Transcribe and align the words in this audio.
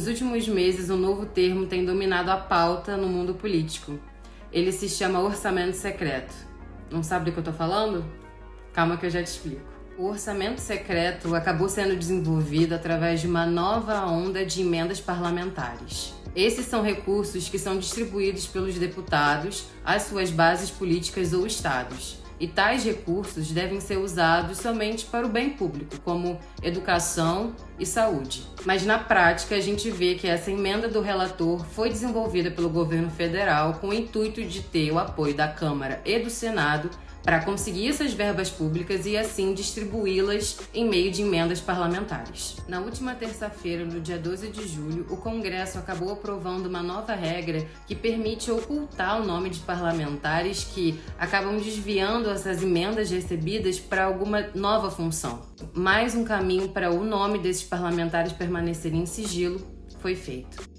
nos 0.00 0.08
últimos 0.08 0.48
meses 0.48 0.88
um 0.88 0.96
novo 0.96 1.26
termo 1.26 1.66
tem 1.66 1.84
dominado 1.84 2.30
a 2.30 2.36
pauta 2.38 2.96
no 2.96 3.06
mundo 3.06 3.34
político. 3.34 4.00
Ele 4.50 4.72
se 4.72 4.88
chama 4.88 5.20
orçamento 5.20 5.76
secreto. 5.76 6.32
Não 6.90 7.02
sabe 7.02 7.26
do 7.26 7.32
que 7.34 7.38
eu 7.40 7.44
tô 7.44 7.52
falando? 7.52 8.02
Calma 8.72 8.96
que 8.96 9.04
eu 9.04 9.10
já 9.10 9.22
te 9.22 9.26
explico. 9.26 9.60
O 9.98 10.06
orçamento 10.06 10.58
secreto 10.58 11.34
acabou 11.34 11.68
sendo 11.68 11.94
desenvolvido 11.94 12.74
através 12.74 13.20
de 13.20 13.26
uma 13.26 13.44
nova 13.44 14.06
onda 14.06 14.42
de 14.42 14.62
emendas 14.62 15.02
parlamentares. 15.02 16.14
Esses 16.34 16.64
são 16.64 16.82
recursos 16.82 17.50
que 17.50 17.58
são 17.58 17.78
distribuídos 17.78 18.46
pelos 18.46 18.76
deputados 18.76 19.66
às 19.84 20.04
suas 20.04 20.30
bases 20.30 20.70
políticas 20.70 21.34
ou 21.34 21.46
estados 21.46 22.20
e 22.40 22.48
tais 22.48 22.82
recursos 22.84 23.52
devem 23.52 23.78
ser 23.80 23.98
usados 23.98 24.58
somente 24.58 25.04
para 25.04 25.26
o 25.26 25.28
bem 25.28 25.50
público, 25.50 26.00
como 26.00 26.40
educação 26.62 27.54
e 27.78 27.84
saúde. 27.84 28.46
Mas 28.64 28.84
na 28.84 28.98
prática, 28.98 29.54
a 29.54 29.60
gente 29.60 29.90
vê 29.90 30.14
que 30.14 30.26
essa 30.26 30.50
emenda 30.50 30.88
do 30.88 31.02
relator 31.02 31.64
foi 31.66 31.90
desenvolvida 31.90 32.50
pelo 32.50 32.70
governo 32.70 33.10
federal 33.10 33.74
com 33.74 33.88
o 33.88 33.94
intuito 33.94 34.42
de 34.42 34.62
ter 34.62 34.90
o 34.90 34.98
apoio 34.98 35.34
da 35.34 35.48
Câmara 35.48 36.00
e 36.04 36.18
do 36.18 36.30
Senado 36.30 36.90
para 37.22 37.44
conseguir 37.44 37.88
essas 37.88 38.12
verbas 38.12 38.50
públicas 38.50 39.06
e 39.06 39.16
assim 39.16 39.52
distribuí-las 39.54 40.58
em 40.72 40.88
meio 40.88 41.10
de 41.10 41.22
emendas 41.22 41.60
parlamentares. 41.60 42.56
Na 42.68 42.80
última 42.80 43.14
terça-feira, 43.14 43.84
no 43.84 44.00
dia 44.00 44.18
12 44.18 44.48
de 44.48 44.66
julho, 44.66 45.06
o 45.10 45.16
Congresso 45.16 45.78
acabou 45.78 46.12
aprovando 46.12 46.66
uma 46.66 46.82
nova 46.82 47.14
regra 47.14 47.66
que 47.86 47.94
permite 47.94 48.50
ocultar 48.50 49.20
o 49.20 49.26
nome 49.26 49.50
de 49.50 49.60
parlamentares 49.60 50.64
que 50.64 50.98
acabam 51.18 51.58
desviando 51.58 52.30
essas 52.30 52.62
emendas 52.62 53.10
recebidas 53.10 53.78
para 53.78 54.04
alguma 54.04 54.48
nova 54.54 54.90
função. 54.90 55.42
Mais 55.74 56.14
um 56.14 56.24
caminho 56.24 56.68
para 56.68 56.90
o 56.90 57.04
nome 57.04 57.38
desses 57.38 57.64
parlamentares 57.64 58.32
permanecerem 58.32 59.02
em 59.02 59.06
sigilo 59.06 59.60
foi 60.00 60.14
feito. 60.14 60.69